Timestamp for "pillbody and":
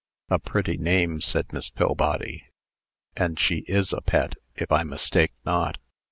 1.69-3.39